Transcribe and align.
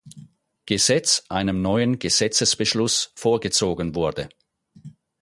Gesetz 0.65 1.25
einem 1.29 1.61
neuen 1.61 1.99
Gesetzesbeschluss 1.99 3.11
vorgezogen 3.13 3.93
wurde. 3.93 4.29